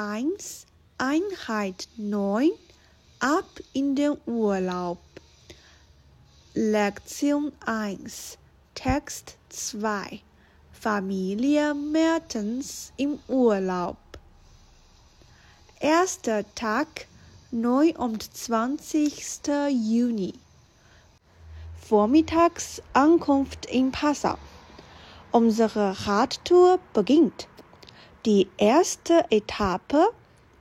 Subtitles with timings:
[0.00, 0.64] 1,
[0.96, 2.52] Einheit 9,
[3.18, 4.96] ab in den Urlaub.
[6.54, 8.38] Lektion 1,
[8.74, 10.22] Text 2,
[10.72, 13.98] Familie Mertens im Urlaub.
[15.80, 17.06] Erster Tag,
[17.50, 19.48] 29.
[19.68, 20.32] Juni.
[21.78, 24.38] Vormittags Ankunft in Passau.
[25.30, 27.49] Unsere Radtour beginnt.
[28.26, 30.10] Die erste Etappe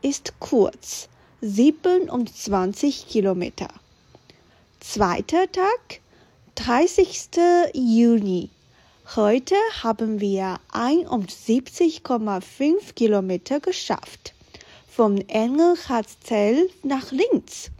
[0.01, 1.09] ist kurz,
[1.41, 3.67] 27 Kilometer.
[4.79, 5.99] Zweiter Tag,
[6.55, 7.31] 30.
[7.73, 8.49] Juni.
[9.13, 14.33] Heute haben wir 71,5 Kilometer geschafft.
[14.87, 17.71] Vom Engelhardzell nach Linz.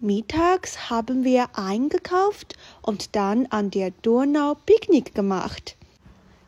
[0.00, 5.76] Mittags haben wir eingekauft und dann an der Donau Picknick gemacht.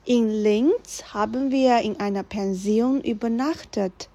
[0.09, 4.09] In Linz haben wir in einer Pension übernachtet.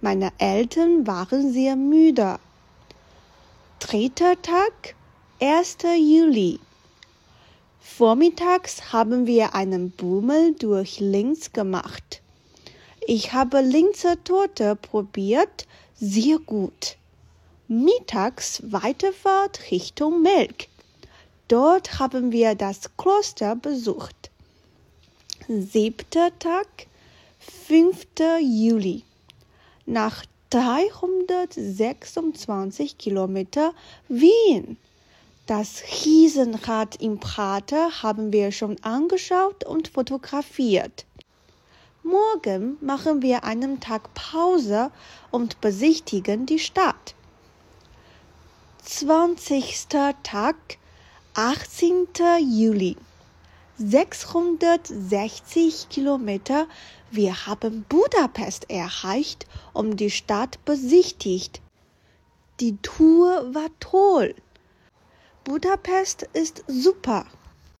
[0.00, 2.40] Meine Eltern waren sehr müde.
[3.78, 4.96] Dritter Tag,
[5.40, 5.76] 1.
[6.00, 6.58] Juli.
[7.80, 12.22] Vormittags haben wir einen Bummel durch Linz gemacht.
[13.06, 16.96] Ich habe Linzer Torte probiert, sehr gut.
[17.68, 20.66] Mittags Weiterfahrt Richtung Melk.
[21.46, 24.32] Dort haben wir das Kloster besucht
[25.48, 26.66] siebter Tag,
[27.68, 28.04] 5.
[28.40, 29.04] Juli.
[29.86, 33.72] Nach 326 Kilometer
[34.08, 34.76] Wien.
[35.46, 41.06] Das Riesenrad im Prater haben wir schon angeschaut und fotografiert.
[42.02, 44.90] Morgen machen wir einen Tag Pause
[45.30, 47.14] und besichtigen die Stadt.
[48.82, 49.86] 20.
[50.24, 50.56] Tag,
[51.34, 52.08] 18.
[52.40, 52.96] Juli.
[53.78, 56.66] 660 Kilometer.
[57.10, 61.60] Wir haben Budapest erreicht und die Stadt besichtigt.
[62.60, 64.34] Die Tour war toll.
[65.44, 67.26] Budapest ist super.